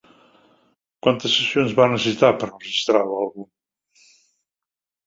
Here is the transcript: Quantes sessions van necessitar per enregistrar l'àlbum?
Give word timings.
Quantes 1.07 1.35
sessions 1.39 1.77
van 1.81 1.93
necessitar 1.97 2.33
per 2.41 2.51
enregistrar 2.51 3.07
l'àlbum? 3.13 3.53